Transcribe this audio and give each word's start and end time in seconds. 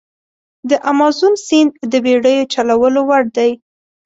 د 0.69 0.71
امازون 0.91 1.33
سیند 1.45 1.71
د 1.91 1.93
بېړیو 2.05 2.49
چلولو 2.53 2.99
وړ 3.09 3.23
دی. 3.37 3.51